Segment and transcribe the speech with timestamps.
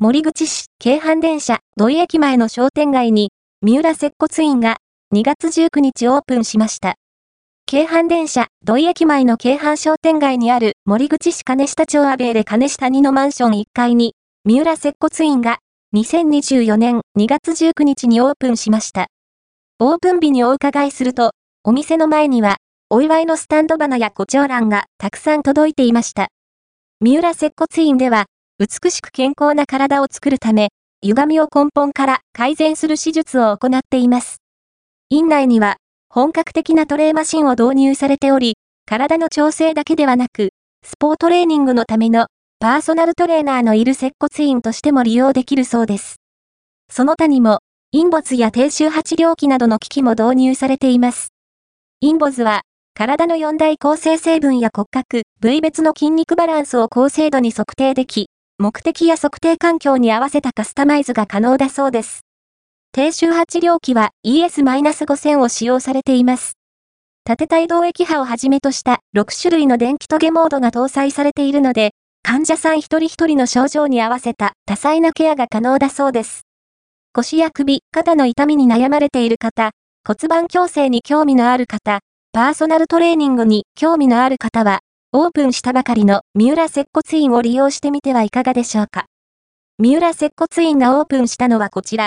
[0.00, 4.76] 森口市、京阪電車、土井駅前の商店街に、三浦接骨院が
[5.12, 6.94] 2月19日オープンしました。
[7.66, 14.14] 京阪電車、土井駅前の京阪商店街にある森口市金下町アベーで金下2のマンション1階に、
[14.44, 15.58] 三浦接骨院が
[15.96, 19.08] 2024年2月19日にオープンしました。
[19.80, 21.32] オープン日にお伺いすると、
[21.64, 22.58] お店の前には、
[22.88, 26.28] お祝いのスタンド花や胡蝶蘭がたくさん届いていました。
[27.00, 28.26] 三浦接骨院では、
[28.60, 30.70] 美しく健康な体を作るため、
[31.02, 34.38] 歪みを根本から改善する手術を行っています。
[35.10, 35.76] 院内には、
[36.10, 40.48] 本格的なトレーマシンを導入されており、体の調整だけではなく、
[40.84, 42.26] スポートレーニングのための
[42.58, 46.16] パーソナルトレーナーのいる接骨院としても利用できるそうです。
[46.90, 47.60] その他にも、
[47.92, 51.28] インボズや低周波治療器などの機器も導入されています。
[52.00, 52.62] インボズは、
[52.94, 58.30] 体の四大構成成分や骨格、部位別の筋肉バランスを高精度に測定でき、
[58.60, 62.24] 目的や測定環境に合わせたカスタマイズが可能だそうです。
[62.90, 66.54] 低周波治療器は ES-5000 を使用されています。
[67.22, 71.92] 縦帯動液波をはじめとした6種類の電気トゲモードが搭載されているので、
[72.24, 76.42] 患者さん一人一人の症状に合わせた多彩なケアが可能だそうです。
[77.12, 79.70] 腰や首、肩の痛みに悩まれている方、
[80.04, 82.00] 骨盤矯正に興味のある方、
[82.32, 89.06] パーソナルトレーニングに興味のある方は、オープンしたばかりの三浦接骨院を利用してみてはいかがでしょうか。
[89.78, 92.06] 三浦接骨院がオープンしたのはこちら、